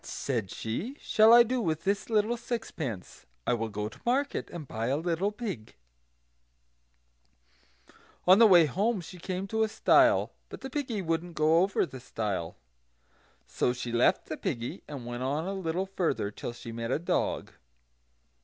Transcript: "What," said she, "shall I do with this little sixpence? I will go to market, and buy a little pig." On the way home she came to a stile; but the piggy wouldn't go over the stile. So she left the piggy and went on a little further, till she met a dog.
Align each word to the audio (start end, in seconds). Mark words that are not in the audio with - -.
"What," 0.01 0.07
said 0.07 0.49
she, 0.49 0.97
"shall 0.99 1.31
I 1.31 1.43
do 1.43 1.61
with 1.61 1.83
this 1.83 2.09
little 2.09 2.35
sixpence? 2.35 3.27
I 3.45 3.53
will 3.53 3.69
go 3.69 3.87
to 3.87 4.01
market, 4.03 4.49
and 4.49 4.67
buy 4.67 4.87
a 4.87 4.97
little 4.97 5.31
pig." 5.31 5.75
On 8.25 8.39
the 8.39 8.47
way 8.47 8.65
home 8.65 9.01
she 9.01 9.19
came 9.19 9.45
to 9.49 9.61
a 9.61 9.67
stile; 9.69 10.31
but 10.49 10.61
the 10.61 10.71
piggy 10.71 11.03
wouldn't 11.03 11.35
go 11.35 11.59
over 11.61 11.85
the 11.85 11.99
stile. 11.99 12.55
So 13.45 13.73
she 13.73 13.91
left 13.91 14.25
the 14.25 14.37
piggy 14.37 14.81
and 14.87 15.05
went 15.05 15.21
on 15.21 15.45
a 15.45 15.53
little 15.53 15.85
further, 15.85 16.31
till 16.31 16.53
she 16.53 16.71
met 16.71 16.89
a 16.89 16.97
dog. 16.97 17.51